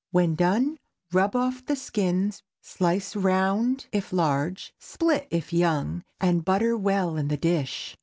When 0.09 0.33
done, 0.33 0.79
rub 1.11 1.35
off 1.35 1.63
the 1.63 1.75
skins, 1.75 2.41
slice 2.59 3.15
round 3.15 3.85
if 3.91 4.11
large, 4.11 4.73
split 4.79 5.27
if 5.29 5.53
young, 5.53 6.03
and 6.19 6.43
butter 6.43 6.75
well 6.75 7.17
in 7.17 7.27
the 7.27 7.37
dish. 7.37 7.95